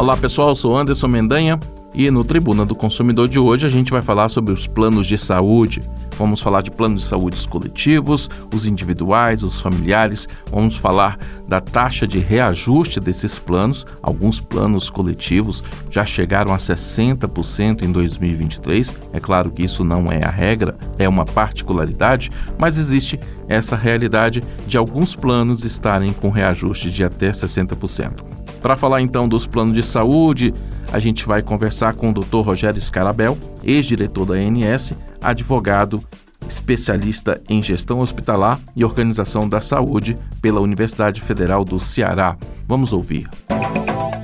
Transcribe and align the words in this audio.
Olá 0.00 0.16
pessoal, 0.16 0.48
eu 0.48 0.54
sou 0.54 0.74
Anderson 0.74 1.08
Mendanha 1.08 1.60
e 1.92 2.10
no 2.10 2.24
Tribuna 2.24 2.64
do 2.64 2.74
Consumidor 2.74 3.28
de 3.28 3.38
hoje 3.38 3.66
a 3.66 3.68
gente 3.68 3.90
vai 3.90 4.00
falar 4.00 4.30
sobre 4.30 4.50
os 4.50 4.66
planos 4.66 5.06
de 5.06 5.18
saúde. 5.18 5.82
Vamos 6.16 6.40
falar 6.40 6.62
de 6.62 6.70
planos 6.70 7.02
de 7.02 7.08
saúde 7.08 7.46
coletivos, 7.46 8.30
os 8.50 8.64
individuais, 8.64 9.42
os 9.42 9.60
familiares. 9.60 10.26
Vamos 10.50 10.74
falar 10.74 11.18
da 11.46 11.60
taxa 11.60 12.06
de 12.06 12.18
reajuste 12.18 12.98
desses 12.98 13.38
planos. 13.38 13.86
Alguns 14.02 14.40
planos 14.40 14.88
coletivos 14.88 15.62
já 15.90 16.06
chegaram 16.06 16.54
a 16.54 16.56
60% 16.56 17.82
em 17.82 17.92
2023. 17.92 18.94
É 19.12 19.20
claro 19.20 19.50
que 19.50 19.62
isso 19.62 19.84
não 19.84 20.06
é 20.10 20.24
a 20.24 20.30
regra, 20.30 20.78
é 20.98 21.06
uma 21.06 21.26
particularidade, 21.26 22.30
mas 22.58 22.78
existe 22.78 23.20
essa 23.46 23.76
realidade 23.76 24.42
de 24.66 24.78
alguns 24.78 25.14
planos 25.14 25.62
estarem 25.62 26.14
com 26.14 26.30
reajuste 26.30 26.90
de 26.90 27.04
até 27.04 27.30
60%. 27.32 28.39
Para 28.60 28.76
falar 28.76 29.00
então 29.00 29.28
dos 29.28 29.46
planos 29.46 29.74
de 29.74 29.82
saúde, 29.82 30.54
a 30.92 30.98
gente 30.98 31.26
vai 31.26 31.42
conversar 31.42 31.94
com 31.94 32.10
o 32.10 32.12
Dr. 32.12 32.40
Rogério 32.40 32.80
Scarabel, 32.80 33.38
ex-diretor 33.62 34.26
da 34.26 34.34
ANS, 34.34 34.92
advogado, 35.20 36.02
especialista 36.48 37.40
em 37.48 37.62
gestão 37.62 38.00
hospitalar 38.00 38.60
e 38.74 38.84
organização 38.84 39.48
da 39.48 39.60
saúde 39.60 40.16
pela 40.42 40.60
Universidade 40.60 41.20
Federal 41.20 41.64
do 41.64 41.78
Ceará. 41.78 42.36
Vamos 42.66 42.92
ouvir. 42.92 43.28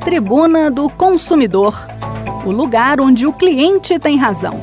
Tribuna 0.04 0.70
do 0.70 0.88
Consumidor 0.90 1.74
o 2.46 2.52
lugar 2.52 3.00
onde 3.00 3.26
o 3.26 3.32
cliente 3.32 3.98
tem 3.98 4.16
razão. 4.16 4.54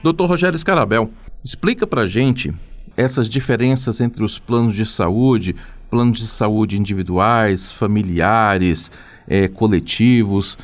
Dr. 0.00 0.24
Rogério 0.24 0.56
Scarabel, 0.56 1.10
explica 1.42 1.84
para 1.84 2.06
gente 2.06 2.54
essas 2.96 3.28
diferenças 3.28 4.00
entre 4.00 4.24
os 4.24 4.38
planos 4.38 4.74
de 4.74 4.86
saúde, 4.86 5.56
planos 5.90 6.18
de 6.18 6.26
saúde 6.26 6.78
individuais, 6.78 7.72
familiares, 7.72 8.90
é, 9.28 9.48
coletivos. 9.48 10.58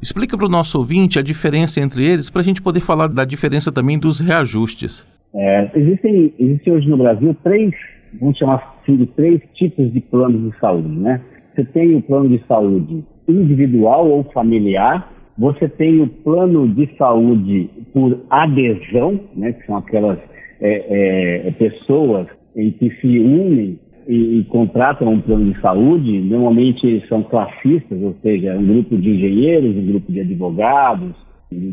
Explica 0.00 0.36
para 0.36 0.46
o 0.46 0.50
nosso 0.50 0.78
ouvinte 0.78 1.18
a 1.18 1.22
diferença 1.22 1.80
entre 1.80 2.04
eles, 2.04 2.30
para 2.30 2.40
a 2.40 2.44
gente 2.44 2.62
poder 2.62 2.80
falar 2.80 3.08
da 3.08 3.24
diferença 3.24 3.72
também 3.72 3.98
dos 3.98 4.20
reajustes. 4.20 5.06
É, 5.34 5.70
existem, 5.74 6.32
existem 6.38 6.72
hoje 6.72 6.88
no 6.88 6.96
Brasil 6.96 7.36
três, 7.42 7.74
vamos 8.20 8.38
chamar 8.38 8.78
assim 8.82 8.96
de 8.96 9.06
três 9.06 9.40
tipos 9.54 9.92
de 9.92 10.00
planos 10.00 10.50
de 10.50 10.58
saúde, 10.58 10.88
né? 10.88 11.20
Você 11.54 11.64
tem 11.64 11.94
o 11.96 12.02
plano 12.02 12.28
de 12.28 12.42
saúde 12.46 13.04
individual 13.26 14.08
ou 14.08 14.24
familiar, 14.32 15.12
você 15.36 15.68
tem 15.68 16.00
o 16.00 16.08
plano 16.08 16.68
de 16.68 16.88
saúde 16.96 17.70
por 17.92 18.18
adesão, 18.30 19.20
né, 19.36 19.52
que 19.52 19.66
são 19.66 19.76
aquelas 19.76 20.18
é, 20.60 21.46
é, 21.46 21.50
pessoas 21.52 22.26
em 22.56 22.72
que 22.72 22.90
se 23.00 23.18
unem 23.20 23.78
e, 24.08 24.44
contratam 24.44 25.12
um 25.12 25.20
plano 25.20 25.52
de 25.52 25.60
saúde, 25.60 26.18
normalmente 26.20 27.06
são 27.08 27.22
classistas, 27.22 28.02
ou 28.02 28.16
seja, 28.22 28.56
um 28.56 28.66
grupo 28.66 28.96
de 28.96 29.10
engenheiros, 29.10 29.76
um 29.76 29.86
grupo 29.86 30.10
de 30.10 30.20
advogados, 30.20 31.14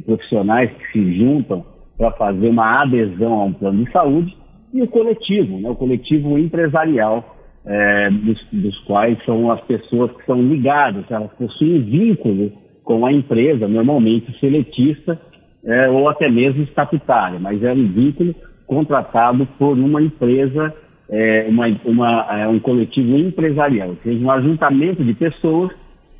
profissionais 0.05 0.69
que 0.72 0.91
se 0.91 1.17
juntam 1.17 1.66
para 1.97 2.11
fazer 2.11 2.50
uma 2.50 2.81
adesão 2.81 3.33
a 3.41 3.44
um 3.45 3.53
plano 3.53 3.86
de 3.86 3.91
saúde, 3.91 4.36
e 4.73 4.81
o 4.81 4.88
coletivo, 4.88 5.59
né, 5.59 5.69
o 5.69 5.75
coletivo 5.75 6.38
empresarial, 6.38 7.36
é, 7.66 8.09
dos, 8.11 8.45
dos, 8.52 8.78
quais 8.80 9.17
são 9.25 9.50
as 9.50 9.61
pessoas 9.61 10.11
que 10.11 10.25
são 10.25 10.39
ligadas, 10.41 11.09
elas 11.09 11.31
possuem 11.33 11.81
vínculo 11.81 12.52
com 12.83 13.06
a 13.06 13.13
empresa, 13.13 13.67
normalmente 13.67 14.38
seletista 14.39 15.19
é, 15.63 15.89
ou 15.89 16.08
até 16.09 16.30
mesmo 16.30 16.63
estatutária, 16.63 17.39
mas 17.39 17.63
é 17.63 17.72
um 17.72 17.88
vínculo 17.88 18.36
contratado 18.67 19.47
por 19.58 19.78
uma 19.78 20.02
empresa 20.02 20.73
é, 21.09 21.45
uma, 21.47 21.67
uma, 21.85 22.21
é, 22.31 22.47
um 22.47 22.59
coletivo 22.59 23.17
empresarial, 23.17 23.89
ou 23.89 23.97
seja, 24.03 24.23
um 24.23 24.31
ajuntamento 24.31 25.03
de 25.03 25.13
pessoas 25.13 25.71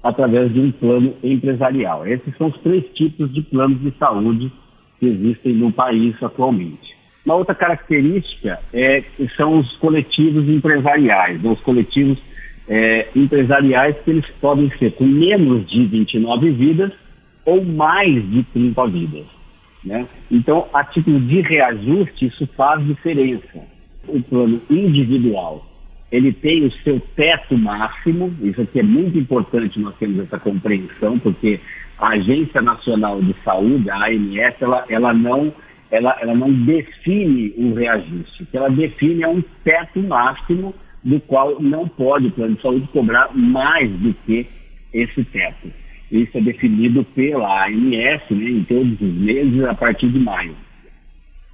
através 0.03 0.53
de 0.53 0.59
um 0.59 0.72
plano 0.72 1.16
empresarial. 1.23 2.05
Esses 2.05 2.36
são 2.38 2.47
os 2.47 2.58
três 2.59 2.86
tipos 2.94 3.33
de 3.33 3.41
planos 3.41 3.81
de 3.81 3.91
saúde 3.97 4.52
que 5.00 5.07
existem 5.07 5.53
no 5.53 5.72
país 5.72 6.16
atualmente. 6.22 6.95
Uma 7.25 7.35
outra 7.35 7.56
característica 7.56 8.59
é, 8.72 9.03
são 9.35 9.57
os 9.59 9.75
coletivos 9.78 10.47
empresariais, 10.47 11.44
os 11.44 11.59
coletivos 11.62 12.22
é, 12.68 13.07
empresariais 13.16 13.95
que 14.03 14.12
eles 14.12 14.29
podem 14.40 14.69
ser 14.78 14.91
com 14.91 15.06
menos 15.06 15.68
de 15.68 15.85
29 15.88 16.51
vidas 16.51 16.91
ou 17.44 17.63
mais 17.63 18.13
de 18.29 18.44
30 18.44 18.88
vidas. 18.88 19.25
Né? 19.84 20.07
Então, 20.29 20.68
a 20.72 20.84
título 20.84 21.19
de 21.19 21.41
reajuste, 21.41 22.28
isso 22.28 22.47
faz 22.56 22.85
diferença 22.85 23.75
o 24.08 24.22
plano 24.24 24.62
individual. 24.70 25.66
Ele 26.12 26.32
tem 26.32 26.66
o 26.66 26.72
seu 26.84 27.00
teto 27.16 27.58
máximo, 27.58 28.34
isso 28.42 28.62
aqui 28.62 28.80
é 28.80 28.84
muito 28.84 29.18
importante 29.18 29.80
nós 29.80 29.96
temos 29.98 30.20
essa 30.20 30.40
compreensão, 30.40 31.20
porque 31.20 31.60
a 31.98 32.10
Agência 32.10 32.62
Nacional 32.62 33.22
de 33.22 33.36
Saúde, 33.44 33.90
a 33.90 34.08
ANS, 34.08 34.56
ela, 34.62 34.86
ela, 34.88 35.14
não, 35.14 35.54
ela, 35.90 36.18
ela 36.22 36.36
não 36.36 36.52
define 36.52 37.54
um 37.58 37.74
reajuste, 37.74 38.44
o 38.44 38.46
que 38.46 38.58
ela 38.58 38.70
define 38.70 39.24
é 39.24 39.28
um 39.28 39.44
teto 39.64 40.02
máximo 40.02 40.74
do 41.04 41.20
qual 41.22 41.62
não 41.62 41.88
pode 41.88 42.28
o 42.28 42.32
plano 42.32 42.56
de 42.56 42.62
saúde 42.62 42.88
cobrar 42.94 43.30
mais 43.36 43.90
do 43.92 44.14
que 44.26 44.48
esse 44.94 45.24
teto. 45.26 45.72
Isso 46.12 46.38
é 46.38 46.42
definido 46.42 47.04
pela 47.04 47.66
ANS 47.66 48.22
né, 48.30 48.50
em 48.50 48.64
todos 48.64 48.94
os 49.02 49.14
meses 49.14 49.64
a 49.64 49.74
partir 49.74 50.08
de 50.10 50.20
maio 50.20 50.56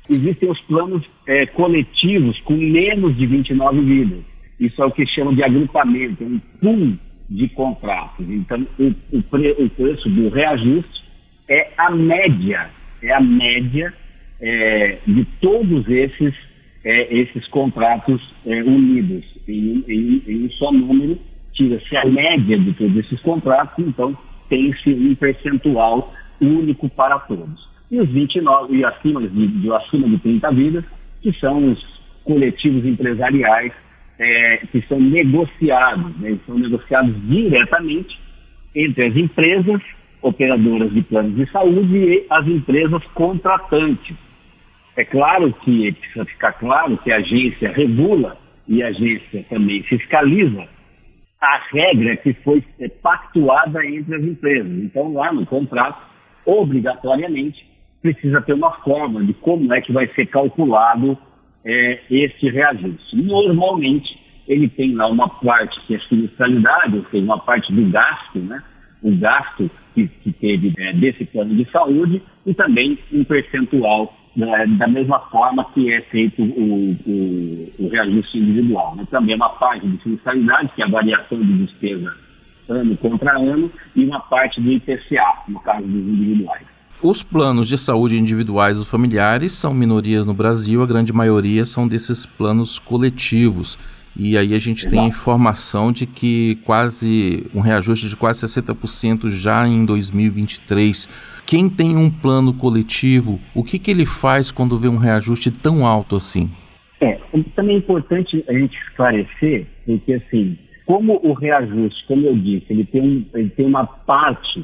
existem 0.09 0.49
os 0.49 0.59
planos 0.61 1.07
é, 1.27 1.45
coletivos 1.47 2.39
com 2.41 2.55
menos 2.55 3.15
de 3.17 3.25
29 3.25 3.81
vidas. 3.81 4.19
Isso 4.59 4.81
é 4.81 4.85
o 4.85 4.91
que 4.91 5.05
chamam 5.05 5.33
de 5.33 5.43
agrupamento, 5.43 6.23
um 6.23 6.39
pool 6.59 6.97
de 7.29 7.47
contratos. 7.49 8.25
Então, 8.29 8.67
o, 8.79 9.17
o, 9.17 9.23
pre, 9.23 9.51
o 9.51 9.69
preço 9.69 10.09
do 10.09 10.29
reajuste 10.29 11.03
é 11.47 11.71
a 11.77 11.89
média, 11.89 12.69
é 13.01 13.13
a 13.13 13.21
média 13.21 13.93
é, 14.39 14.97
de 15.07 15.25
todos 15.39 15.87
esses, 15.87 16.35
é, 16.83 17.13
esses 17.15 17.47
contratos 17.47 18.21
é, 18.45 18.61
unidos 18.63 19.23
em, 19.47 19.83
em, 19.87 20.23
em, 20.27 20.45
um 20.45 20.51
só 20.51 20.71
número, 20.71 21.17
tira-se 21.53 21.95
a 21.95 22.05
média 22.05 22.57
de 22.57 22.73
todos 22.73 22.97
esses 22.97 23.19
contratos, 23.21 23.85
então 23.85 24.17
tem-se 24.49 24.93
um 24.93 25.15
percentual 25.15 26.13
único 26.39 26.89
para 26.89 27.19
todos 27.19 27.71
e 27.91 27.99
os 27.99 28.09
29 28.09 28.77
e 28.77 28.85
acima 28.85 29.21
de, 29.21 29.47
de 29.47 29.73
acima 29.73 30.07
de 30.07 30.17
30 30.19 30.51
vidas, 30.53 30.85
que 31.21 31.33
são 31.33 31.71
os 31.71 32.01
coletivos 32.23 32.85
empresariais 32.85 33.73
é, 34.17 34.57
que 34.71 34.81
são 34.87 34.99
negociados, 34.99 36.17
né, 36.19 36.37
são 36.45 36.57
negociados 36.57 37.13
diretamente 37.27 38.17
entre 38.73 39.05
as 39.05 39.15
empresas 39.15 39.81
operadoras 40.21 40.93
de 40.93 41.01
planos 41.01 41.35
de 41.35 41.51
saúde 41.51 41.97
e 41.97 42.25
as 42.29 42.47
empresas 42.47 43.03
contratantes. 43.13 44.15
É 44.95 45.03
claro 45.03 45.51
que 45.61 45.91
precisa 45.91 46.25
ficar 46.25 46.53
claro 46.53 46.97
que 46.99 47.11
a 47.11 47.17
agência 47.17 47.71
regula 47.71 48.37
e 48.67 48.83
a 48.83 48.87
agência 48.87 49.43
também 49.49 49.81
fiscaliza 49.83 50.67
a 51.41 51.59
regra 51.71 52.15
que 52.17 52.33
foi 52.35 52.63
pactuada 53.01 53.83
entre 53.85 54.15
as 54.15 54.23
empresas. 54.23 54.71
Então, 54.83 55.13
lá 55.13 55.33
no 55.33 55.45
contrato, 55.45 55.99
obrigatoriamente, 56.45 57.65
precisa 58.01 58.41
ter 58.41 58.53
uma 58.53 58.71
forma 58.81 59.23
de 59.23 59.33
como 59.33 59.73
é 59.73 59.81
que 59.81 59.91
vai 59.91 60.07
ser 60.09 60.25
calculado 60.27 61.17
é, 61.63 61.99
esse 62.09 62.49
reajuste. 62.49 63.15
Normalmente, 63.15 64.19
ele 64.47 64.67
tem 64.67 64.93
lá 64.95 65.07
uma 65.07 65.29
parte 65.29 65.79
que 65.81 65.95
é 65.95 65.99
sinistralidade, 65.99 66.97
ou 66.97 67.05
seja, 67.05 67.23
uma 67.23 67.39
parte 67.39 67.71
do 67.71 67.89
gasto, 67.91 68.39
né? 68.39 68.63
o 69.03 69.15
gasto 69.17 69.69
que, 69.93 70.07
que 70.07 70.31
teve 70.33 70.73
é, 70.77 70.93
desse 70.93 71.25
plano 71.25 71.55
de 71.55 71.69
saúde 71.71 72.21
e 72.45 72.53
também 72.53 72.97
um 73.11 73.23
percentual 73.23 74.15
né, 74.35 74.65
da 74.77 74.87
mesma 74.87 75.19
forma 75.29 75.65
que 75.73 75.91
é 75.91 76.01
feito 76.03 76.41
o, 76.41 76.91
o, 77.05 77.71
o 77.79 77.89
reajuste 77.89 78.37
individual. 78.37 78.95
Né? 78.95 79.07
Também 79.09 79.35
uma 79.35 79.49
parte 79.49 79.87
de 79.87 80.01
sinistralidade, 80.01 80.69
que 80.75 80.81
é 80.81 80.85
a 80.85 80.89
variação 80.89 81.39
de 81.39 81.65
despesa 81.65 82.13
ano 82.69 82.95
contra 82.97 83.37
ano, 83.37 83.71
e 83.95 84.05
uma 84.05 84.19
parte 84.21 84.61
do 84.61 84.71
IPCA, 84.71 85.43
no 85.49 85.59
caso 85.59 85.85
dos 85.85 86.07
individuais. 86.07 86.70
Os 87.03 87.23
planos 87.23 87.67
de 87.67 87.79
saúde 87.79 88.15
individuais 88.15 88.77
ou 88.77 88.85
familiares 88.85 89.53
são 89.53 89.73
minorias 89.73 90.23
no 90.23 90.35
Brasil, 90.35 90.83
a 90.83 90.85
grande 90.85 91.11
maioria 91.11 91.65
são 91.65 91.87
desses 91.87 92.27
planos 92.27 92.77
coletivos. 92.77 93.75
E 94.15 94.37
aí 94.37 94.53
a 94.53 94.59
gente 94.59 94.87
tem 94.87 94.99
a 94.99 95.07
informação 95.07 95.91
de 95.91 96.05
que 96.05 96.59
quase 96.63 97.47
um 97.55 97.59
reajuste 97.59 98.07
de 98.07 98.15
quase 98.15 98.45
60% 98.45 99.29
já 99.29 99.67
em 99.67 99.83
2023. 99.83 101.09
Quem 101.43 101.67
tem 101.67 101.97
um 101.97 102.11
plano 102.11 102.53
coletivo, 102.53 103.39
o 103.55 103.63
que, 103.63 103.79
que 103.79 103.89
ele 103.89 104.05
faz 104.05 104.51
quando 104.51 104.77
vê 104.77 104.87
um 104.87 104.97
reajuste 104.97 105.49
tão 105.49 105.87
alto 105.87 106.15
assim? 106.15 106.51
É, 106.99 107.19
também 107.55 107.77
é 107.77 107.79
importante 107.79 108.45
a 108.47 108.53
gente 108.53 108.77
esclarecer, 108.77 109.65
porque 109.87 110.13
assim, 110.13 110.55
como 110.85 111.19
o 111.23 111.33
reajuste, 111.33 112.05
como 112.07 112.27
eu 112.27 112.37
disse, 112.37 112.67
ele 112.69 112.85
tem, 112.85 113.27
ele 113.33 113.49
tem 113.49 113.65
uma 113.65 113.87
parte 113.87 114.63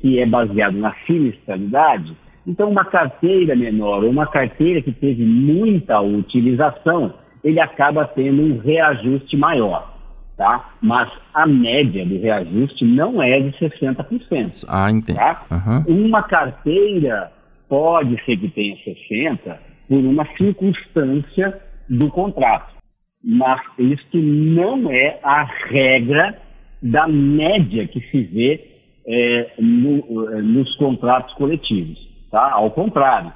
que 0.00 0.18
é 0.18 0.26
baseado 0.26 0.76
na 0.76 0.94
sinistralidade, 1.06 2.16
então 2.46 2.70
uma 2.70 2.84
carteira 2.84 3.54
menor 3.54 4.02
ou 4.02 4.10
uma 4.10 4.26
carteira 4.26 4.80
que 4.80 4.92
teve 4.92 5.24
muita 5.24 6.00
utilização, 6.00 7.14
ele 7.44 7.60
acaba 7.60 8.06
tendo 8.06 8.42
um 8.42 8.58
reajuste 8.58 9.36
maior. 9.36 9.94
tá? 10.36 10.72
Mas 10.80 11.10
a 11.34 11.46
média 11.46 12.06
do 12.06 12.18
reajuste 12.18 12.84
não 12.84 13.22
é 13.22 13.40
de 13.40 13.50
60%. 13.58 14.64
Ah, 14.68 14.90
entendi. 14.90 15.18
Tá? 15.18 15.44
Uhum. 15.50 16.06
Uma 16.06 16.22
carteira 16.22 17.30
pode 17.68 18.16
ser 18.24 18.36
que 18.36 18.48
tenha 18.48 18.76
60% 18.76 19.56
por 19.88 19.98
uma 19.98 20.26
circunstância 20.36 21.60
do 21.88 22.08
contrato, 22.10 22.74
mas 23.22 23.60
isso 23.78 24.16
não 24.16 24.90
é 24.90 25.18
a 25.22 25.44
regra 25.44 26.38
da 26.80 27.08
média 27.08 27.86
que 27.88 28.00
se 28.10 28.22
vê 28.22 28.77
é, 29.08 29.52
no, 29.58 30.30
é, 30.30 30.42
nos 30.42 30.76
contratos 30.76 31.34
coletivos. 31.34 31.98
Tá? 32.30 32.52
Ao 32.52 32.70
contrário, 32.70 33.32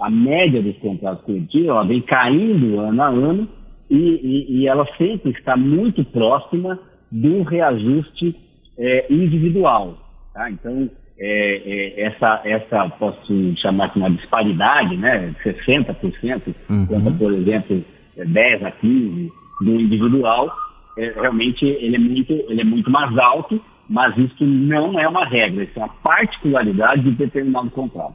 a 0.00 0.10
média 0.10 0.62
dos 0.62 0.76
contratos 0.76 1.24
coletivos 1.24 1.68
ela 1.68 1.84
vem 1.84 2.02
caindo 2.02 2.78
ano 2.78 3.02
a 3.02 3.08
ano 3.08 3.48
e, 3.88 3.96
e, 3.96 4.58
e 4.58 4.68
ela 4.68 4.86
sempre 4.98 5.30
está 5.32 5.56
muito 5.56 6.04
próxima 6.04 6.78
do 7.10 7.42
reajuste 7.42 8.36
é, 8.78 9.06
individual. 9.10 9.96
Tá? 10.34 10.50
Então, 10.50 10.90
é, 11.18 11.62
é, 11.64 12.00
essa, 12.02 12.42
essa, 12.44 12.88
posso 12.90 13.56
chamar 13.56 13.92
de 13.92 13.98
uma 13.98 14.10
disparidade, 14.10 14.96
né, 14.96 15.34
60%, 15.42 16.54
uhum. 16.68 16.86
contra, 16.86 17.10
por 17.12 17.32
exemplo, 17.32 17.84
10 18.16 18.62
a 18.64 18.72
15% 18.72 19.30
do 19.60 19.80
individual, 19.80 20.52
é, 20.98 21.12
realmente 21.12 21.64
ele 21.64 21.96
é, 21.96 21.98
muito, 21.98 22.32
ele 22.32 22.60
é 22.60 22.64
muito 22.64 22.90
mais 22.90 23.16
alto, 23.16 23.60
mas 23.88 24.16
isso 24.16 24.44
não 24.44 24.98
é 24.98 25.08
uma 25.08 25.24
regra, 25.24 25.64
isso 25.64 25.72
é 25.76 25.80
uma 25.80 25.94
particularidade 26.02 27.02
de 27.02 27.12
determinado 27.12 27.70
contrato. 27.70 28.14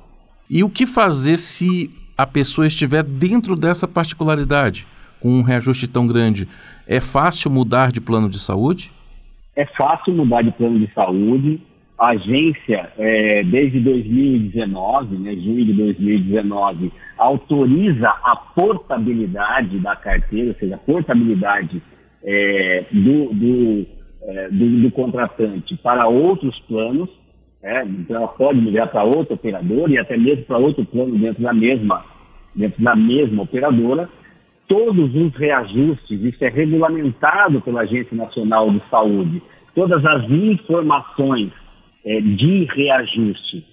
E 0.49 0.63
o 0.63 0.69
que 0.69 0.85
fazer 0.85 1.37
se 1.37 1.91
a 2.17 2.25
pessoa 2.25 2.67
estiver 2.67 3.03
dentro 3.03 3.55
dessa 3.55 3.87
particularidade? 3.87 4.87
com 5.19 5.29
um 5.29 5.41
reajuste 5.41 5.87
tão 5.87 6.07
grande, 6.07 6.47
é 6.87 6.99
fácil 6.99 7.51
mudar 7.51 7.91
de 7.91 8.01
plano 8.01 8.29
de 8.29 8.39
saúde? 8.39 8.91
É 9.55 9.65
fácil 9.65 10.13
mudar 10.13 10.41
de 10.41 10.51
plano 10.51 10.79
de 10.79 10.91
saúde. 10.93 11.61
A 11.97 12.09
agência, 12.09 12.89
é, 12.97 13.43
desde 13.43 13.79
2019, 13.81 15.17
né, 15.17 15.35
junho 15.35 15.65
de 15.65 15.73
2019, 15.73 16.93
autoriza 17.17 18.07
a 18.07 18.37
portabilidade 18.37 19.77
da 19.79 19.95
carteira, 19.97 20.51
ou 20.51 20.55
seja, 20.55 20.75
a 20.75 20.77
portabilidade 20.77 21.81
é, 22.23 22.85
do, 22.89 23.33
do, 23.33 23.85
é, 24.21 24.49
do, 24.49 24.81
do, 24.81 24.91
contratante 24.91 25.75
para 25.77 26.07
outros 26.07 26.57
planos. 26.61 27.09
É, 27.61 27.83
então, 27.83 28.15
ela 28.15 28.27
pode 28.27 28.61
migrar 28.61 28.89
para 28.89 29.03
outra 29.03 29.35
operadora 29.35 29.91
e 29.91 29.97
até 29.97 30.17
mesmo 30.17 30.45
para 30.45 30.57
outro 30.57 30.85
plano 30.85 31.17
dentro 31.17 31.43
da 31.43 31.53
mesma, 31.53 32.05
dentro 32.55 32.81
da 32.81 32.95
mesma 32.95 33.43
operadora 33.43 34.09
todos 34.69 35.15
os 35.15 35.35
reajustes, 35.35 36.21
isso 36.21 36.45
é 36.45 36.47
regulamentado 36.47 37.59
pela 37.59 37.81
Agência 37.81 38.15
Nacional 38.15 38.69
de 38.69 38.81
Saúde, 38.87 39.41
todas 39.73 40.05
as 40.05 40.29
informações 40.29 41.51
é, 42.05 42.21
de 42.21 42.65
reajuste, 42.65 43.65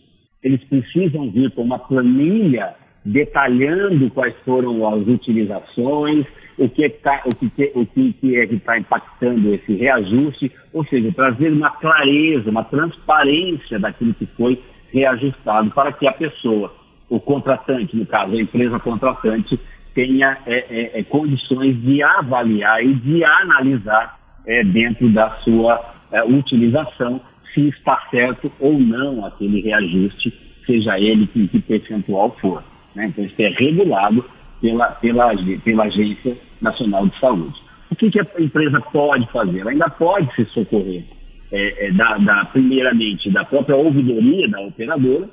eles 0.43 0.65
precisam 0.65 1.31
vir 1.31 1.51
com 1.51 1.63
uma 1.63 1.79
planilha 1.79 2.75
detalhando 3.05 4.11
quais 4.11 4.35
foram 4.45 4.89
as 4.89 5.07
utilizações, 5.07 6.27
o 6.59 6.69
que, 6.69 6.89
tá, 6.89 7.23
o 7.25 7.35
que, 7.35 7.73
o 7.75 7.87
que 7.87 8.37
é 8.37 8.47
que 8.47 8.55
está 8.55 8.79
impactando 8.79 9.55
esse 9.55 9.75
reajuste, 9.75 10.51
ou 10.73 10.85
seja, 10.87 11.13
trazer 11.13 11.53
uma 11.53 11.71
clareza, 11.71 12.51
uma 12.51 12.65
transparência 12.65 13.79
daquilo 13.79 14.15
que 14.15 14.27
foi 14.37 14.63
reajustado 14.93 15.71
para 15.71 15.93
que 15.93 16.09
a 16.09 16.13
pessoa, 16.13 16.75
o 17.11 17.21
contratante, 17.21 17.97
no 17.97 18.07
caso, 18.07 18.33
a 18.33 18.41
empresa 18.41 18.79
contratante, 18.79 19.61
tenha 19.95 20.39
é, 20.47 20.55
é, 20.55 21.01
é, 21.01 21.03
condições 21.05 21.81
de 21.83 22.03
avaliar 22.03 22.85
e 22.85 22.95
de 22.95 23.25
analisar 23.25 24.19
é, 24.47 24.63
dentro 24.65 25.09
da 25.11 25.31
sua 25.39 25.95
é, 26.13 26.23
utilização 26.23 27.21
se 27.53 27.69
está 27.69 28.03
certo 28.11 28.53
ou 28.61 28.79
não 28.79 29.25
aquele 29.25 29.61
reajuste, 29.63 30.33
seja 30.67 30.99
ele 30.99 31.27
que, 31.27 31.49
que 31.49 31.61
percentual 31.61 32.37
for. 32.41 32.63
Né? 32.95 33.07
Então, 33.07 33.25
isso 33.25 33.35
é 33.39 33.49
regulado 33.49 34.25
pela, 34.61 34.87
pela, 34.93 35.33
pela 35.65 35.85
Agência 35.85 36.37
Nacional 36.61 37.07
de 37.09 37.19
Saúde. 37.19 37.55
O 37.91 37.97
que, 37.97 38.11
que 38.11 38.21
a 38.21 38.27
empresa 38.39 38.81
pode 38.93 39.31
fazer? 39.31 39.61
Ela 39.61 39.71
ainda 39.71 39.89
pode 39.91 40.35
se 40.35 40.45
socorrer, 40.47 41.05
é, 41.53 41.93
da, 41.93 42.19
da, 42.19 42.45
primeiramente, 42.47 43.31
da 43.31 43.45
própria 43.45 43.77
ouvidoria 43.77 44.49
da 44.49 44.61
operadora, 44.61 45.29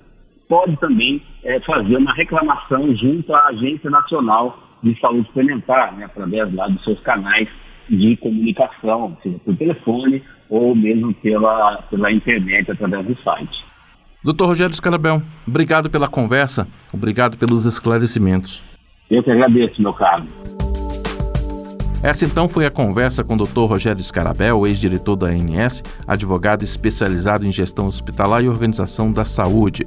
pode 0.47 0.77
também 0.77 1.21
é, 1.43 1.59
fazer 1.61 1.97
uma 1.97 2.13
reclamação 2.13 2.95
junto 2.95 3.33
à 3.33 3.47
Agência 3.47 3.89
Nacional 3.89 4.59
de 4.83 4.99
Saúde 4.99 5.25
Suplementar, 5.27 5.95
né, 5.95 6.05
através 6.05 6.53
lá 6.53 6.67
dos 6.67 6.83
seus 6.83 6.99
canais 6.99 7.47
de 7.89 8.15
comunicação, 8.17 9.17
seja 9.23 9.39
por 9.39 9.55
telefone 9.55 10.21
ou 10.49 10.75
mesmo 10.75 11.13
pela, 11.15 11.81
pela 11.89 12.11
internet, 12.11 12.69
através 12.69 13.05
do 13.05 13.17
site. 13.23 13.65
Doutor 14.23 14.47
Rogério 14.47 14.75
Scarabel, 14.75 15.21
obrigado 15.47 15.89
pela 15.89 16.07
conversa, 16.07 16.67
obrigado 16.93 17.37
pelos 17.37 17.65
esclarecimentos. 17.65 18.63
Eu 19.13 19.21
que 19.21 19.29
agradeço, 19.29 19.79
meu 19.79 19.93
caro. 19.93 20.25
Essa 22.01 22.25
então 22.25 22.49
foi 22.49 22.65
a 22.65 22.71
conversa 22.71 23.23
com 23.23 23.35
o 23.35 23.37
Dr. 23.37 23.65
Rogério 23.65 24.03
Scarabel, 24.03 24.65
ex-diretor 24.65 25.15
da 25.15 25.27
ANS, 25.27 25.83
advogado 26.07 26.63
especializado 26.63 27.45
em 27.45 27.51
gestão 27.51 27.85
hospitalar 27.85 28.43
e 28.43 28.49
organização 28.49 29.11
da 29.11 29.23
saúde. 29.23 29.85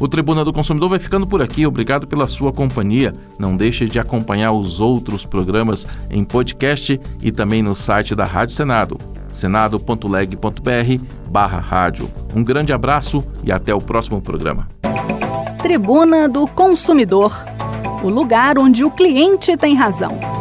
O 0.00 0.06
Tribuna 0.06 0.44
do 0.44 0.52
Consumidor 0.52 0.90
vai 0.90 1.00
ficando 1.00 1.26
por 1.26 1.42
aqui. 1.42 1.66
Obrigado 1.66 2.06
pela 2.06 2.28
sua 2.28 2.52
companhia. 2.52 3.12
Não 3.36 3.56
deixe 3.56 3.86
de 3.86 3.98
acompanhar 3.98 4.52
os 4.52 4.78
outros 4.78 5.26
programas 5.26 5.84
em 6.08 6.22
podcast 6.22 7.00
e 7.20 7.32
também 7.32 7.64
no 7.64 7.74
site 7.74 8.14
da 8.14 8.24
Rádio 8.24 8.54
Senado, 8.54 8.96
senado.leg.br 9.26 11.04
barra 11.28 11.58
rádio. 11.58 12.08
Um 12.32 12.44
grande 12.44 12.72
abraço 12.72 13.26
e 13.42 13.50
até 13.50 13.74
o 13.74 13.78
próximo 13.78 14.22
programa. 14.22 14.68
Tribuna 15.60 16.28
do 16.28 16.46
Consumidor, 16.46 17.36
o 18.02 18.08
lugar 18.08 18.58
onde 18.58 18.84
o 18.84 18.90
cliente 18.90 19.56
tem 19.56 19.74
razão. 19.74 20.37